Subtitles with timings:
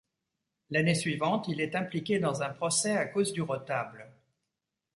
[0.71, 4.09] L'année suivante, il est impliqué dans un procès à cause du retable.